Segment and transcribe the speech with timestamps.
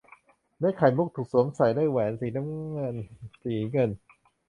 [0.59, 2.95] เม็ดไข่มุกถูกสวมใส่ด้วยแหวนสีน้ำเงิน
[3.43, 3.89] สีเงิน